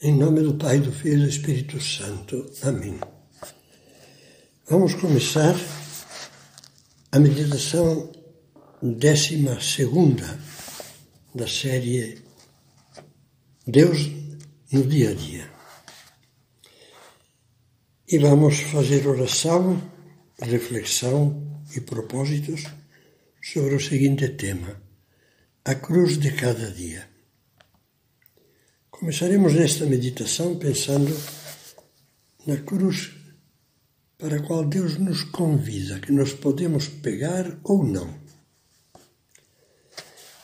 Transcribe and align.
Em 0.00 0.14
nome 0.14 0.42
do 0.42 0.54
Pai, 0.54 0.78
do 0.78 0.92
Filho 0.92 1.18
e 1.18 1.22
do 1.22 1.28
Espírito 1.28 1.80
Santo. 1.80 2.48
Amém. 2.62 3.00
Vamos 4.68 4.94
começar 4.94 5.56
a 7.10 7.18
meditação 7.18 8.08
décima 8.80 9.60
segunda 9.60 10.38
da 11.34 11.48
série 11.48 12.22
Deus 13.66 14.08
no 14.70 14.86
dia 14.86 15.10
a 15.10 15.14
dia. 15.14 15.50
E 18.06 18.18
vamos 18.18 18.60
fazer 18.60 19.04
oração, 19.04 19.82
reflexão 20.40 21.60
e 21.74 21.80
propósitos 21.80 22.62
sobre 23.42 23.74
o 23.74 23.80
seguinte 23.80 24.28
tema: 24.28 24.80
a 25.64 25.74
cruz 25.74 26.16
de 26.18 26.30
cada 26.30 26.70
dia. 26.70 27.17
Começaremos 28.98 29.54
nesta 29.54 29.86
meditação 29.86 30.56
pensando 30.56 31.16
na 32.44 32.56
cruz 32.56 33.12
para 34.18 34.38
a 34.38 34.42
qual 34.42 34.64
Deus 34.64 34.98
nos 34.98 35.22
convida, 35.22 36.00
que 36.00 36.10
nós 36.10 36.32
podemos 36.32 36.88
pegar 36.88 37.60
ou 37.62 37.84
não. 37.84 38.12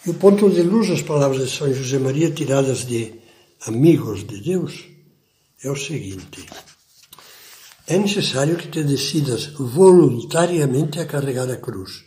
E 0.06 0.10
o 0.10 0.14
ponto 0.14 0.48
de 0.48 0.62
luz 0.62 0.88
das 0.88 1.02
palavras 1.02 1.50
de 1.50 1.56
São 1.56 1.74
José 1.74 1.98
Maria, 1.98 2.30
tiradas 2.30 2.86
de 2.86 3.14
Amigos 3.66 4.24
de 4.24 4.40
Deus, 4.40 4.84
é 5.60 5.68
o 5.68 5.74
seguinte: 5.74 6.46
é 7.88 7.98
necessário 7.98 8.56
que 8.56 8.68
te 8.68 8.84
decidas 8.84 9.46
voluntariamente 9.46 11.00
a 11.00 11.06
carregar 11.06 11.50
a 11.50 11.56
cruz. 11.56 12.04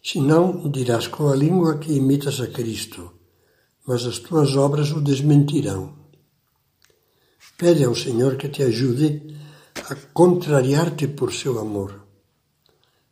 Senão, 0.00 0.70
dirás 0.70 1.08
com 1.08 1.28
a 1.28 1.34
língua 1.34 1.78
que 1.78 1.92
imitas 1.92 2.40
a 2.40 2.46
Cristo 2.46 3.17
mas 3.88 4.04
as 4.04 4.18
tuas 4.18 4.54
obras 4.54 4.92
o 4.92 5.00
desmentirão. 5.00 5.94
Pede 7.56 7.84
ao 7.84 7.94
Senhor 7.94 8.36
que 8.36 8.46
te 8.46 8.62
ajude 8.62 9.34
a 9.88 9.94
contrariar-te 10.12 11.08
por 11.08 11.32
seu 11.32 11.58
amor, 11.58 12.04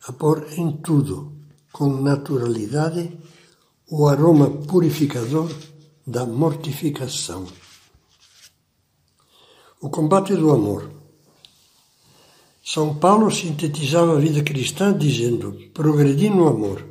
a 0.06 0.12
pôr 0.12 0.46
em 0.52 0.70
tudo, 0.72 1.32
com 1.72 1.88
naturalidade, 2.02 3.10
o 3.90 4.06
aroma 4.06 4.50
purificador 4.50 5.50
da 6.06 6.26
mortificação. 6.26 7.46
O 9.80 9.88
combate 9.88 10.36
do 10.36 10.52
amor. 10.52 10.90
São 12.62 12.96
Paulo 12.96 13.30
sintetizava 13.30 14.14
a 14.14 14.20
vida 14.20 14.42
cristã 14.42 14.92
dizendo: 14.96 15.56
progredi 15.72 16.28
no 16.28 16.46
amor. 16.46 16.84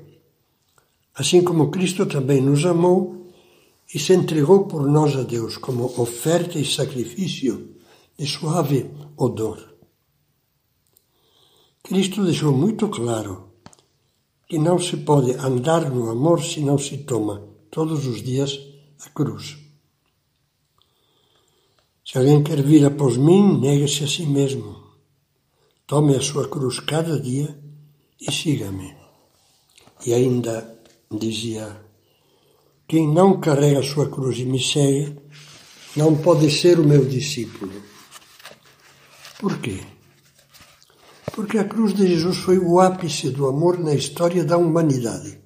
Assim 1.13 1.44
como 1.44 1.69
Cristo 1.69 2.08
também 2.08 2.41
nos 2.41 2.66
amou 2.66 3.14
e 3.94 4.00
se 4.00 4.14
entregou 4.14 4.66
por 4.66 4.88
nós 4.88 5.16
a 5.16 5.23
Deus 5.23 5.58
como 5.58 5.86
oferta 6.02 6.58
e 6.58 6.66
sacrifício 6.66 7.75
de 8.17 8.25
suave 8.25 8.89
odor. 9.17 9.75
Cristo 11.83 12.23
deixou 12.23 12.52
muito 12.52 12.89
claro 12.89 13.52
que 14.47 14.58
não 14.58 14.80
se 14.80 14.97
pode 14.97 15.33
andar 15.33 15.89
no 15.91 16.09
amor 16.09 16.44
se 16.44 16.59
não 16.61 16.78
se 16.78 17.00
toma 17.00 17.47
todos 17.69 18.08
os 18.08 18.23
dias 18.23 18.59
a 19.06 19.09
cruz. 19.09 19.58
Se 22.03 22.17
alguém 22.17 22.44
quer 22.44 22.61
vir 22.61 22.86
após 22.86 23.17
mim, 23.17 23.59
negue-se 23.59 24.03
a 24.03 24.08
si 24.08 24.25
mesmo. 24.25 24.83
Tome 25.88 26.16
a 26.16 26.22
sua 26.22 26.47
cruz 26.47 26.80
cada 26.80 27.19
dia 27.19 27.59
e 28.19 28.31
siga-me. 28.31 28.95
E 30.06 30.13
ainda 30.13 30.80
dizia 31.11 31.84
quem 32.88 33.11
não 33.11 33.39
carrega 33.39 33.80
a 33.80 33.83
sua 33.83 34.09
cruz 34.09 34.38
e 34.38 34.45
me 34.45 34.61
segue 34.61 35.17
não 35.95 36.16
pode 36.16 36.52
ser 36.52 36.80
o 36.80 36.83
meu 36.83 37.05
discípulo. 37.05 37.72
Por 39.40 39.57
quê? 39.59 39.79
Porque 41.34 41.57
a 41.57 41.66
cruz 41.66 41.94
de 41.94 42.07
Jesus 42.07 42.38
foi 42.38 42.59
o 42.59 42.79
ápice 42.79 43.29
do 43.29 43.47
amor 43.47 43.79
na 43.79 43.94
história 43.94 44.44
da 44.44 44.57
humanidade. 44.57 45.40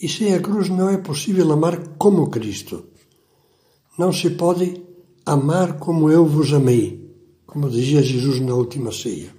E 0.00 0.08
sem 0.08 0.34
a 0.34 0.40
cruz 0.40 0.68
não 0.68 0.90
é 0.90 0.98
possível 0.98 1.50
amar 1.52 1.96
como 1.98 2.30
Cristo. 2.30 2.88
Não 3.98 4.12
se 4.12 4.30
pode 4.30 4.82
amar 5.24 5.78
como 5.78 6.10
eu 6.10 6.24
vos 6.24 6.52
amei, 6.52 7.10
como 7.46 7.70
dizia 7.70 8.02
Jesus 8.02 8.40
na 8.40 8.54
última 8.54 8.92
ceia. 8.92 9.34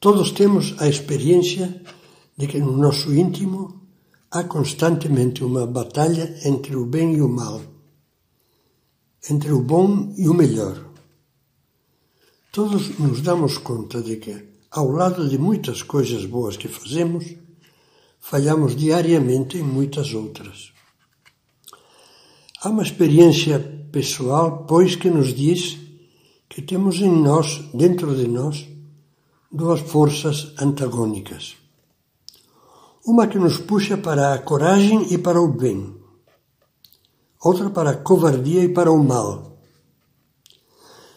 Todos 0.00 0.32
temos 0.32 0.74
a 0.78 0.88
experiência 0.88 1.82
de 2.36 2.46
que 2.46 2.58
no 2.58 2.76
nosso 2.76 3.14
íntimo 3.14 3.79
Há 4.32 4.44
constantemente 4.44 5.42
uma 5.42 5.66
batalha 5.66 6.38
entre 6.44 6.76
o 6.76 6.86
bem 6.86 7.16
e 7.16 7.20
o 7.20 7.28
mal, 7.28 7.60
entre 9.28 9.50
o 9.50 9.60
bom 9.60 10.14
e 10.16 10.28
o 10.28 10.34
melhor. 10.34 10.86
Todos 12.52 12.96
nos 12.96 13.22
damos 13.22 13.58
conta 13.58 14.00
de 14.00 14.18
que, 14.18 14.40
ao 14.70 14.88
lado 14.88 15.28
de 15.28 15.36
muitas 15.36 15.82
coisas 15.82 16.24
boas 16.26 16.56
que 16.56 16.68
fazemos, 16.68 17.24
falhamos 18.20 18.76
diariamente 18.76 19.58
em 19.58 19.64
muitas 19.64 20.14
outras. 20.14 20.72
Há 22.62 22.68
uma 22.68 22.84
experiência 22.84 23.58
pessoal, 23.90 24.64
pois, 24.64 24.94
que 24.94 25.10
nos 25.10 25.34
diz 25.34 25.76
que 26.48 26.62
temos 26.62 27.00
em 27.00 27.10
nós, 27.10 27.64
dentro 27.74 28.14
de 28.14 28.28
nós, 28.28 28.64
duas 29.50 29.80
forças 29.80 30.52
antagônicas 30.56 31.59
uma 33.10 33.26
que 33.26 33.40
nos 33.40 33.58
puxa 33.58 33.96
para 33.98 34.32
a 34.32 34.38
coragem 34.38 35.12
e 35.12 35.18
para 35.18 35.40
o 35.40 35.48
bem, 35.48 35.96
outra 37.42 37.68
para 37.68 37.90
a 37.90 37.96
covardia 37.96 38.62
e 38.62 38.68
para 38.68 38.92
o 38.92 39.02
mal. 39.02 39.58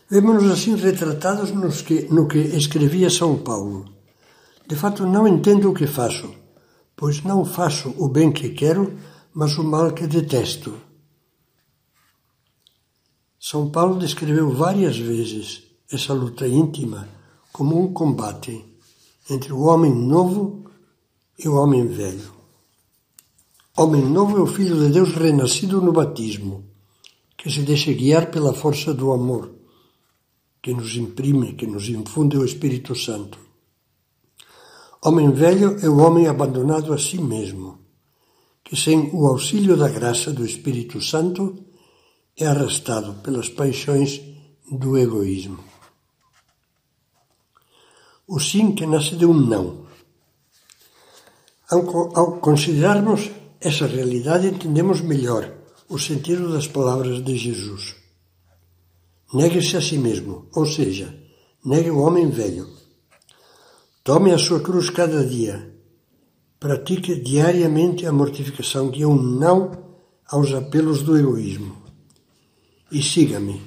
Vemos-nos 0.10 0.52
assim 0.52 0.76
retratados 0.76 1.52
que, 1.84 2.08
no 2.12 2.28
que 2.28 2.40
escrevia 2.40 3.12
São 3.12 3.38
Paulo. 3.38 3.86
De 4.68 4.76
fato, 4.76 5.06
não 5.06 5.28
entendo 5.28 5.70
o 5.70 5.74
que 5.74 5.86
faço, 5.86 6.34
pois 6.96 7.24
não 7.24 7.46
faço 7.46 7.94
o 8.00 8.08
bem 8.10 8.32
que 8.32 8.50
quero, 8.50 8.98
mas 9.32 9.56
o 9.60 9.64
mal 9.64 9.92
que 9.92 10.08
detesto. 10.08 10.74
São 13.40 13.70
Paulo 13.70 14.00
descreveu 14.00 14.50
várias 14.50 14.98
vezes 14.98 15.62
essa 15.92 16.12
luta 16.14 16.48
íntima 16.48 17.08
como 17.52 17.80
um 17.80 17.94
combate 17.94 18.66
entre 19.30 19.54
o 19.54 19.62
homem 19.62 19.94
novo 19.94 20.64
e 21.38 21.48
o 21.48 21.56
homem 21.56 21.88
velho. 21.88 22.32
Homem 23.76 24.06
novo 24.06 24.38
é 24.38 24.42
o 24.42 24.48
Filho 24.48 24.80
de 24.80 24.94
Deus 24.94 25.14
renascido 25.16 25.82
no 25.82 25.92
batismo, 25.92 26.70
que 27.36 27.50
se 27.50 27.64
deixa 27.64 27.92
guiar 27.92 28.30
pela 28.30 28.54
força 28.54 28.94
do 28.94 29.12
amor, 29.12 29.52
que 30.62 30.74
nos 30.74 30.96
imprime, 30.96 31.54
que 31.54 31.66
nos 31.66 31.90
infunde 31.90 32.38
o 32.38 32.46
Espírito 32.46 32.96
Santo. 32.96 33.40
Homem 35.04 35.32
velho 35.32 35.78
é 35.82 35.90
o 35.90 35.98
homem 35.98 36.28
abandonado 36.28 36.94
a 36.94 36.98
si 36.98 37.20
mesmo, 37.20 37.80
que 38.64 38.76
sem 38.76 39.10
o 39.12 39.28
auxílio 39.28 39.76
da 39.76 39.90
graça 39.90 40.32
do 40.32 40.46
Espírito 40.46 41.02
Santo 41.02 41.66
é 42.38 42.46
arrastado 42.46 43.16
pelas 43.16 43.50
paixões 43.50 44.22
do 44.72 44.98
egoísmo. 44.98 45.60
O 48.28 48.40
sim 48.40 48.74
que 48.74 48.86
nasce 48.86 49.16
de 49.16 49.26
um 49.26 49.34
não 49.34 49.83
ao 51.82 52.40
considerarmos 52.40 53.32
essa 53.60 53.88
realidade, 53.88 54.48
entendemos 54.48 55.02
melhor 55.02 55.52
o 55.90 55.98
sentido 55.98 56.52
das 56.52 56.68
palavras 56.68 57.24
de 57.24 57.38
Jesus. 57.38 57.96
Negue-se 59.34 59.78
a 59.78 59.82
si 59.82 59.98
mesmo, 59.98 60.48
ou 60.54 60.66
seja, 60.66 61.14
negue 61.66 61.90
o 61.90 62.00
homem 62.00 62.30
velho. 62.30 62.68
Tome 64.04 64.32
a 64.32 64.38
sua 64.38 64.60
cruz 64.60 64.90
cada 64.90 65.26
dia. 65.26 65.74
Pratique 66.60 67.16
diariamente 67.16 68.06
a 68.06 68.12
mortificação 68.12 68.92
que 68.92 69.02
é 69.02 69.08
um 69.08 69.22
não 69.22 69.72
aos 70.28 70.54
apelos 70.54 71.02
do 71.04 71.18
egoísmo. 71.18 71.76
E 72.92 73.02
siga-me. 73.02 73.62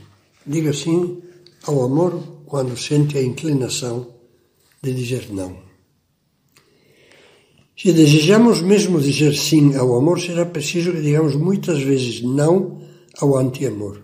Diga 0.46 0.72
sim 0.72 1.22
ao 1.66 1.82
amor 1.82 2.22
quando 2.46 2.76
sente 2.76 3.18
a 3.18 3.22
inclinação 3.22 4.06
de 4.82 4.94
dizer 4.94 5.32
não. 5.32 5.65
Se 7.76 7.92
desejamos 7.92 8.62
mesmo 8.62 8.98
dizer 8.98 9.34
sim 9.36 9.74
ao 9.76 9.94
amor, 9.98 10.18
será 10.18 10.46
preciso 10.46 10.92
que 10.92 11.02
digamos 11.02 11.36
muitas 11.36 11.82
vezes 11.82 12.22
não 12.22 12.80
ao 13.18 13.36
anti-amor. 13.36 14.02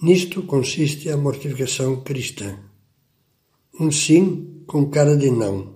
Nisto 0.00 0.44
consiste 0.44 1.10
a 1.10 1.16
mortificação 1.16 2.02
cristã. 2.02 2.60
Um 3.80 3.90
sim 3.90 4.62
com 4.68 4.88
cara 4.88 5.16
de 5.16 5.30
não, 5.30 5.74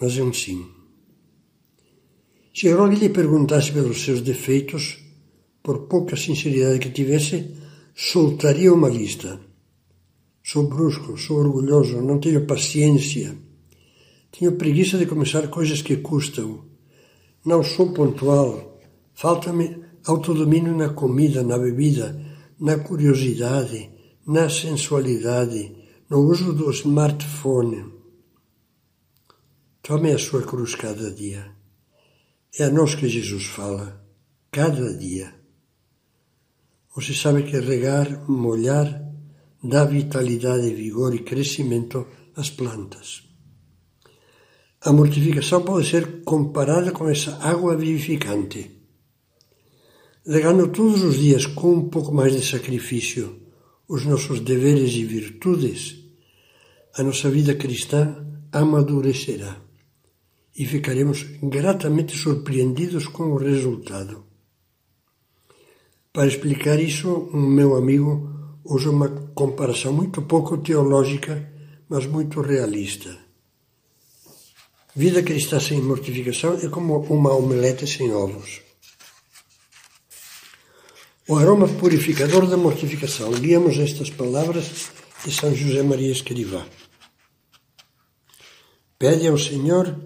mas 0.00 0.18
é 0.18 0.22
um 0.24 0.32
sim. 0.32 0.66
Se 2.52 2.68
alguém 2.68 2.98
lhe 2.98 3.08
perguntasse 3.08 3.70
pelos 3.70 4.02
seus 4.02 4.20
defeitos, 4.20 4.98
por 5.62 5.86
pouca 5.86 6.16
sinceridade 6.16 6.80
que 6.80 6.90
tivesse, 6.90 7.54
soltaria 7.94 8.74
uma 8.74 8.88
lista. 8.88 9.40
Sou 10.42 10.66
brusco, 10.68 11.16
sou 11.16 11.38
orgulhoso, 11.38 12.02
não 12.02 12.18
tenho 12.18 12.44
paciência 12.44 13.36
tenho 14.32 14.56
preguiça 14.56 14.96
de 14.96 15.04
começar 15.04 15.46
coisas 15.48 15.82
que 15.82 15.98
custam. 15.98 16.64
Não 17.44 17.62
sou 17.62 17.92
pontual. 17.92 18.80
Falta-me 19.12 19.84
autodomínio 20.06 20.74
na 20.74 20.88
comida, 20.88 21.42
na 21.42 21.58
bebida, 21.58 22.18
na 22.58 22.78
curiosidade, 22.78 23.90
na 24.26 24.48
sensualidade, 24.48 25.76
no 26.08 26.20
uso 26.20 26.54
do 26.54 26.70
smartphone. 26.70 27.92
Tome 29.82 30.12
a 30.12 30.18
sua 30.18 30.42
cruz 30.42 30.74
cada 30.74 31.10
dia. 31.10 31.52
É 32.58 32.64
a 32.64 32.70
nós 32.70 32.94
que 32.94 33.08
Jesus 33.08 33.44
fala, 33.44 34.02
cada 34.50 34.96
dia. 34.96 35.34
Você 36.94 37.12
sabe 37.12 37.42
que 37.42 37.58
regar, 37.60 38.30
molhar, 38.30 39.02
dá 39.62 39.84
vitalidade, 39.84 40.74
vigor 40.74 41.14
e 41.14 41.18
crescimento 41.18 42.06
às 42.34 42.48
plantas. 42.48 43.31
A 44.84 44.92
mortificação 44.92 45.62
pode 45.62 45.88
ser 45.88 46.24
comparada 46.24 46.90
com 46.90 47.08
essa 47.08 47.36
água 47.40 47.76
vivificante. 47.76 48.68
Regando 50.26 50.66
todos 50.68 51.04
os 51.04 51.20
dias 51.20 51.46
com 51.46 51.74
um 51.74 51.88
pouco 51.88 52.12
mais 52.12 52.32
de 52.32 52.44
sacrifício 52.44 53.40
os 53.88 54.04
nossos 54.04 54.40
deveres 54.40 54.92
e 54.94 55.04
virtudes, 55.04 55.98
a 56.96 57.02
nossa 57.04 57.30
vida 57.30 57.54
cristã 57.54 58.26
amadurecerá 58.50 59.56
e 60.58 60.66
ficaremos 60.66 61.22
gratamente 61.40 62.16
surpreendidos 62.16 63.06
com 63.06 63.30
o 63.34 63.36
resultado. 63.36 64.24
Para 66.12 66.26
explicar 66.26 66.80
isso, 66.80 67.30
um 67.32 67.46
meu 67.48 67.76
amigo 67.76 68.58
usa 68.64 68.90
uma 68.90 69.08
comparação 69.08 69.92
muito 69.92 70.22
pouco 70.22 70.58
teológica, 70.58 71.52
mas 71.88 72.04
muito 72.04 72.40
realista. 72.40 73.21
Vida 74.94 75.22
cristã 75.22 75.58
sem 75.58 75.80
mortificação 75.80 76.58
é 76.62 76.68
como 76.68 76.98
uma 77.04 77.32
omelete 77.32 77.86
sem 77.86 78.12
ovos. 78.12 78.60
O 81.26 81.36
aroma 81.36 81.66
purificador 81.66 82.46
da 82.46 82.58
mortificação. 82.58 83.32
Líamos 83.32 83.78
estas 83.78 84.10
palavras 84.10 84.90
de 85.24 85.32
São 85.34 85.54
José 85.54 85.82
Maria 85.82 86.12
Escrivá. 86.12 86.66
Pede 88.98 89.26
ao 89.28 89.38
Senhor, 89.38 89.98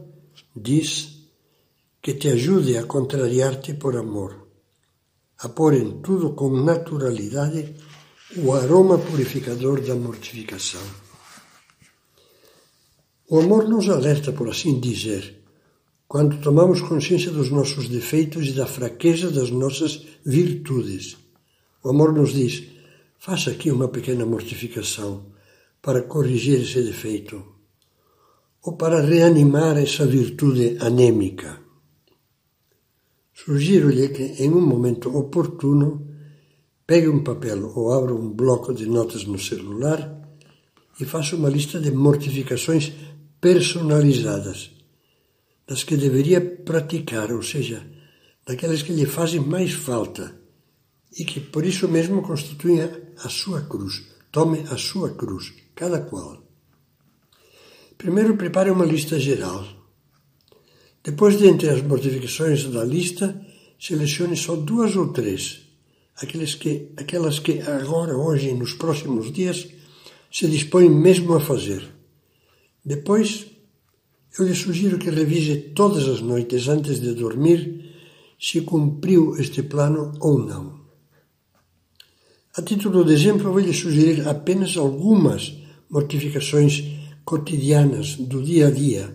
diz, 0.54 1.16
que 2.00 2.14
te 2.14 2.28
ajude 2.28 2.78
a 2.78 2.84
contrariar-te 2.84 3.74
por 3.74 3.96
amor, 3.96 4.46
a 5.38 5.48
pôr 5.48 5.74
em 5.74 6.00
tudo 6.00 6.34
com 6.34 6.48
naturalidade 6.62 7.74
o 8.36 8.52
aroma 8.52 8.98
purificador 8.98 9.80
da 9.80 9.96
mortificação. 9.96 11.05
O 13.28 13.40
amor 13.40 13.68
nos 13.68 13.88
alerta, 13.88 14.32
por 14.32 14.48
assim 14.48 14.78
dizer, 14.78 15.42
quando 16.06 16.40
tomamos 16.40 16.80
consciência 16.80 17.32
dos 17.32 17.50
nossos 17.50 17.88
defeitos 17.88 18.46
e 18.46 18.52
da 18.52 18.66
fraqueza 18.66 19.32
das 19.32 19.50
nossas 19.50 20.06
virtudes. 20.24 21.16
O 21.82 21.88
amor 21.88 22.12
nos 22.12 22.32
diz: 22.32 22.62
faça 23.18 23.50
aqui 23.50 23.72
uma 23.72 23.88
pequena 23.88 24.24
mortificação 24.24 25.26
para 25.82 26.02
corrigir 26.02 26.60
esse 26.60 26.80
defeito 26.82 27.44
ou 28.62 28.74
para 28.74 29.00
reanimar 29.00 29.76
essa 29.76 30.06
virtude 30.06 30.76
anêmica. 30.80 31.60
Sugiro-lhe 33.34 34.08
que, 34.10 34.42
em 34.42 34.50
um 34.50 34.60
momento 34.60 35.16
oportuno, 35.16 36.06
pegue 36.86 37.08
um 37.08 37.24
papel 37.24 37.72
ou 37.74 37.92
abra 37.92 38.14
um 38.14 38.30
bloco 38.30 38.72
de 38.72 38.86
notas 38.86 39.24
no 39.24 39.38
celular 39.38 40.16
e 41.00 41.04
faça 41.04 41.36
uma 41.36 41.50
lista 41.50 41.78
de 41.78 41.90
mortificações 41.90 42.92
personalizadas, 43.46 44.72
das 45.68 45.84
que 45.84 45.96
deveria 45.96 46.40
praticar, 46.40 47.30
ou 47.30 47.44
seja, 47.44 47.86
daquelas 48.44 48.82
que 48.82 48.92
lhe 48.92 49.06
fazem 49.06 49.38
mais 49.38 49.72
falta 49.72 50.34
e 51.16 51.24
que 51.24 51.38
por 51.38 51.64
isso 51.64 51.86
mesmo 51.86 52.22
constituem 52.22 52.80
a 53.24 53.28
sua 53.28 53.60
cruz. 53.60 54.02
Tome 54.32 54.64
a 54.68 54.76
sua 54.76 55.10
cruz, 55.14 55.52
cada 55.76 56.00
qual. 56.00 56.42
Primeiro 57.96 58.36
prepare 58.36 58.68
uma 58.68 58.84
lista 58.84 59.16
geral. 59.16 59.64
Depois, 61.04 61.36
dentre 61.36 61.68
as 61.68 61.82
mortificações 61.82 62.64
da 62.64 62.84
lista, 62.84 63.40
selecione 63.78 64.36
só 64.36 64.56
duas 64.56 64.96
ou 64.96 65.12
três, 65.12 65.60
aquelas 66.16 66.56
que, 66.56 66.90
aquelas 66.96 67.38
que 67.38 67.60
agora, 67.60 68.16
hoje 68.16 68.48
e 68.48 68.54
nos 68.54 68.74
próximos 68.74 69.32
dias 69.32 69.68
se 70.32 70.48
dispõe 70.48 70.90
mesmo 70.90 71.32
a 71.34 71.40
fazer. 71.40 71.95
Depois, 72.86 73.46
eu 74.38 74.46
lhe 74.46 74.54
sugiro 74.54 74.96
que 74.96 75.10
revise 75.10 75.56
todas 75.74 76.06
as 76.06 76.20
noites 76.20 76.68
antes 76.68 77.00
de 77.00 77.14
dormir 77.14 77.84
se 78.38 78.60
cumpriu 78.60 79.36
este 79.36 79.64
plano 79.64 80.12
ou 80.20 80.38
não. 80.38 80.86
A 82.56 82.62
título 82.62 83.04
de 83.04 83.12
exemplo, 83.12 83.50
vou 83.50 83.58
lhe 83.58 83.74
sugerir 83.74 84.28
apenas 84.28 84.76
algumas 84.76 85.58
mortificações 85.90 86.84
cotidianas 87.24 88.14
do 88.14 88.40
dia 88.40 88.68
a 88.68 88.70
dia, 88.70 89.12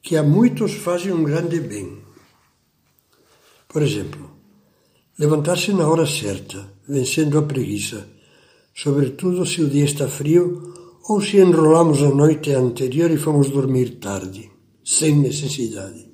que 0.00 0.16
a 0.16 0.22
muitos 0.22 0.72
fazem 0.72 1.12
um 1.12 1.22
grande 1.22 1.60
bem. 1.60 1.98
Por 3.68 3.82
exemplo, 3.82 4.30
levantar-se 5.18 5.70
na 5.74 5.86
hora 5.86 6.06
certa, 6.06 6.72
vencendo 6.88 7.36
a 7.36 7.42
preguiça, 7.42 8.08
sobretudo 8.74 9.44
se 9.44 9.60
o 9.60 9.68
dia 9.68 9.84
está 9.84 10.08
frio 10.08 10.71
ou 11.08 11.20
se 11.20 11.38
enrolamos 11.38 12.02
a 12.02 12.10
noite 12.10 12.52
anterior 12.52 13.10
e 13.10 13.16
fomos 13.16 13.50
dormir 13.50 13.98
tarde, 13.98 14.50
sem 14.84 15.16
necessidade. 15.16 16.10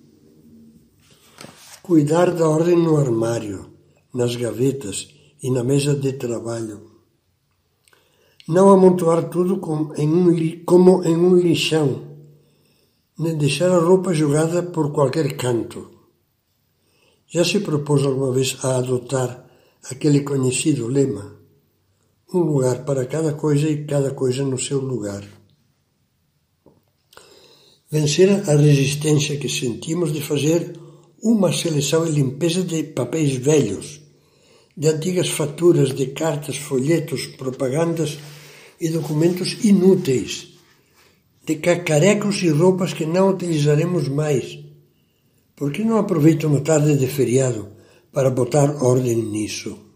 Cuidar 1.82 2.32
da 2.32 2.48
ordem 2.48 2.76
no 2.76 2.96
armário, 2.96 3.70
nas 4.12 4.36
gavetas 4.36 5.08
e 5.42 5.50
na 5.50 5.62
mesa 5.62 5.94
de 5.94 6.12
trabalho 6.14 6.88
não 8.48 8.70
amontoar 8.70 9.28
tudo 9.28 9.58
como 9.58 9.94
em 9.94 10.08
um, 10.08 10.64
como 10.64 11.04
em 11.04 11.14
um 11.14 11.36
lixão, 11.36 12.16
nem 13.18 13.36
deixar 13.36 13.70
a 13.70 13.78
roupa 13.78 14.14
jogada 14.14 14.62
por 14.62 14.90
qualquer 14.90 15.36
canto. 15.36 15.90
Já 17.28 17.44
se 17.44 17.60
propôs 17.60 18.06
alguma 18.06 18.32
vez 18.32 18.56
a 18.62 18.78
adotar 18.78 19.44
aquele 19.90 20.22
conhecido 20.22 20.86
lema: 20.86 21.36
um 22.32 22.40
lugar 22.40 22.84
para 22.84 23.06
cada 23.06 23.32
coisa 23.32 23.68
e 23.68 23.84
cada 23.84 24.10
coisa 24.10 24.44
no 24.44 24.58
seu 24.58 24.80
lugar. 24.80 25.24
Vencer 27.90 28.28
a 28.50 28.54
resistência 28.54 29.38
que 29.38 29.48
sentimos 29.48 30.12
de 30.12 30.20
fazer 30.20 30.78
uma 31.22 31.50
seleção 31.52 32.06
e 32.06 32.10
limpeza 32.10 32.62
de 32.62 32.82
papéis 32.82 33.34
velhos, 33.36 34.02
de 34.76 34.88
antigas 34.88 35.30
faturas, 35.30 35.94
de 35.94 36.08
cartas, 36.08 36.58
folhetos, 36.58 37.26
propagandas 37.26 38.18
e 38.78 38.90
documentos 38.90 39.64
inúteis, 39.64 40.48
de 41.46 41.56
cacarecos 41.56 42.42
e 42.42 42.50
roupas 42.50 42.92
que 42.92 43.06
não 43.06 43.30
utilizaremos 43.30 44.06
mais. 44.06 44.58
Por 45.56 45.72
que 45.72 45.82
não 45.82 45.96
aproveita 45.96 46.46
uma 46.46 46.60
tarde 46.60 46.94
de 46.94 47.06
feriado 47.06 47.68
para 48.12 48.30
botar 48.30 48.84
ordem 48.84 49.16
nisso? 49.16 49.87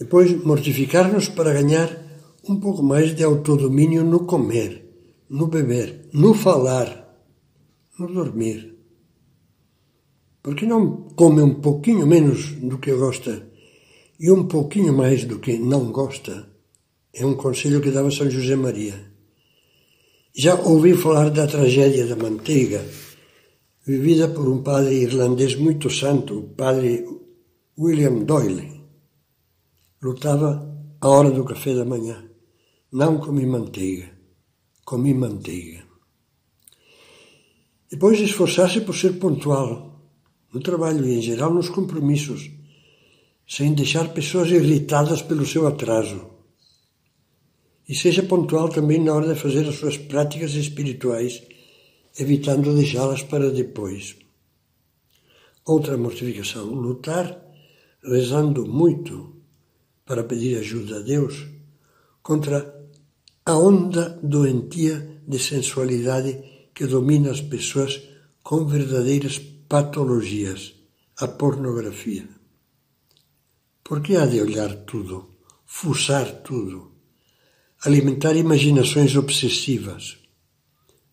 Depois, 0.00 0.32
mortificar-nos 0.42 1.28
para 1.28 1.52
ganhar 1.52 1.88
um 2.48 2.58
pouco 2.58 2.82
mais 2.82 3.14
de 3.14 3.22
autodomínio 3.22 4.02
no 4.02 4.24
comer, 4.24 4.82
no 5.28 5.46
beber, 5.46 6.08
no 6.14 6.32
falar, 6.32 6.88
no 7.98 8.06
dormir. 8.06 8.78
Por 10.42 10.54
que 10.56 10.64
não 10.64 11.08
come 11.14 11.42
um 11.42 11.60
pouquinho 11.60 12.06
menos 12.06 12.52
do 12.54 12.78
que 12.78 12.94
gosta 12.94 13.46
e 14.18 14.30
um 14.30 14.48
pouquinho 14.48 14.96
mais 14.96 15.24
do 15.24 15.38
que 15.38 15.58
não 15.58 15.92
gosta, 15.92 16.48
é 17.12 17.26
um 17.26 17.34
conselho 17.34 17.82
que 17.82 17.90
dava 17.90 18.10
São 18.10 18.30
José 18.30 18.56
Maria. 18.56 18.94
Já 20.34 20.54
ouvi 20.54 20.94
falar 20.94 21.28
da 21.28 21.46
tragédia 21.46 22.06
da 22.06 22.16
manteiga, 22.16 22.82
vivida 23.86 24.28
por 24.28 24.48
um 24.48 24.62
padre 24.62 24.94
irlandês 25.02 25.56
muito 25.56 25.90
santo, 25.90 26.38
o 26.38 26.42
padre 26.54 27.04
William 27.78 28.24
Doyle. 28.24 28.79
Lutava 30.02 30.50
a 30.98 31.08
hora 31.10 31.30
do 31.30 31.44
café 31.44 31.74
da 31.74 31.84
manhã. 31.84 32.24
Não 32.90 33.18
comi 33.18 33.44
manteiga, 33.44 34.10
comi 34.82 35.12
manteiga. 35.12 35.84
Depois 37.90 38.18
esforçar-se 38.18 38.80
por 38.80 38.94
ser 38.94 39.18
pontual 39.18 40.00
no 40.54 40.60
trabalho 40.60 41.04
e, 41.04 41.18
em 41.18 41.20
geral, 41.20 41.52
nos 41.52 41.68
compromissos 41.68 42.50
sem 43.46 43.74
deixar 43.74 44.14
pessoas 44.14 44.50
irritadas 44.50 45.20
pelo 45.20 45.44
seu 45.44 45.66
atraso. 45.66 46.30
E 47.86 47.94
seja 47.94 48.22
pontual 48.22 48.70
também 48.70 49.04
na 49.04 49.12
hora 49.12 49.34
de 49.34 49.38
fazer 49.38 49.68
as 49.68 49.74
suas 49.74 49.98
práticas 49.98 50.54
espirituais, 50.54 51.42
evitando 52.18 52.74
deixá-las 52.74 53.22
para 53.22 53.50
depois. 53.50 54.16
Outra 55.66 55.98
mortificação: 55.98 56.72
lutar 56.72 57.38
rezando 58.02 58.66
muito 58.66 59.39
para 60.10 60.24
pedir 60.24 60.58
ajuda 60.58 60.96
a 60.96 61.02
Deus 61.02 61.46
contra 62.20 62.58
a 63.46 63.56
onda 63.56 64.18
doentia 64.20 65.22
de 65.24 65.38
sensualidade 65.38 66.42
que 66.74 66.84
domina 66.84 67.30
as 67.30 67.40
pessoas 67.40 68.02
com 68.42 68.66
verdadeiras 68.66 69.38
patologias, 69.68 70.74
a 71.16 71.28
pornografia? 71.28 72.28
Por 73.84 74.02
que 74.02 74.16
há 74.16 74.26
de 74.26 74.40
olhar 74.40 74.74
tudo, 74.78 75.30
fuçar 75.64 76.42
tudo, 76.42 76.90
alimentar 77.84 78.34
imaginações 78.34 79.14
obsessivas? 79.14 80.18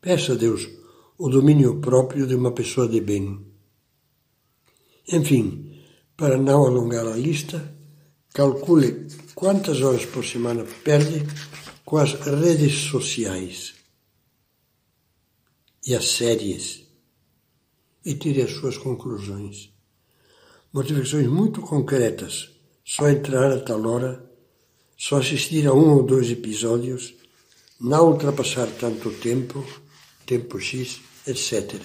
Peça 0.02 0.34
a 0.34 0.36
Deus 0.36 0.68
o 1.20 1.30
domínio 1.30 1.80
próprio 1.80 2.26
de 2.26 2.34
uma 2.34 2.52
pessoa 2.52 2.88
de 2.88 3.00
bem. 3.00 3.46
Enfim, 5.08 5.84
para 6.18 6.40
não 6.40 6.66
alongar 6.66 7.06
a 7.06 7.16
lista, 7.16 7.77
calcule 8.38 9.08
quantas 9.34 9.82
horas 9.82 10.06
por 10.06 10.24
semana 10.24 10.64
perde 10.84 11.26
com 11.84 11.98
as 11.98 12.14
redes 12.14 12.82
sociais 12.92 13.74
e 15.84 15.96
as 15.96 16.08
séries 16.10 16.84
e 18.06 18.14
tire 18.14 18.44
as 18.44 18.52
suas 18.52 18.78
conclusões. 18.78 19.72
Motivações 20.72 21.26
muito 21.26 21.62
concretas. 21.62 22.52
Só 22.86 23.10
entrar 23.10 23.52
a 23.52 23.60
tal 23.60 23.84
hora, 23.88 24.24
só 24.96 25.18
assistir 25.18 25.66
a 25.66 25.74
um 25.74 25.96
ou 25.96 26.04
dois 26.04 26.30
episódios, 26.30 27.16
não 27.82 28.12
ultrapassar 28.12 28.68
tanto 28.80 29.10
tempo, 29.14 29.66
tempo 30.28 30.60
X, 30.60 31.02
etc. 31.26 31.82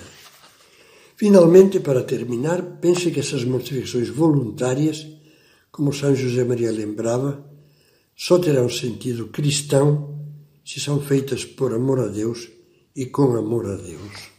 Finalmente, 1.17 1.81
para 1.81 2.05
terminar, 2.05 2.61
pense 2.79 3.11
que 3.11 3.21
essas 3.21 3.43
motivações 3.43 4.11
voluntárias, 4.11 5.07
como 5.73 5.93
São 5.93 6.14
José 6.14 6.45
Maria 6.45 6.71
lembrava, 6.71 7.45
só 8.14 8.38
terão 8.38 8.69
sentido 8.69 9.29
cristão 9.29 10.21
se 10.64 10.79
são 10.79 11.00
feitas 11.00 11.45
por 11.45 11.73
amor 11.73 11.99
a 11.99 12.07
Deus 12.07 12.49
e 12.95 13.07
com 13.07 13.35
amor 13.35 13.67
a 13.67 13.76
Deus. 13.76 14.32